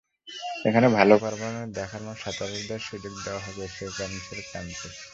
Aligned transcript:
এখানে 0.67 0.87
ভালো 0.97 1.13
পারফরম্যান্স 1.23 1.71
দেখানো 1.79 2.09
সাঁতারুদের 2.21 2.81
সুযোগ 2.87 3.13
দেওয়া 3.25 3.41
হবে 3.45 3.61
এসএ 3.67 3.87
গেমসের 3.97 4.39
ক্যাম্পে। 4.49 4.89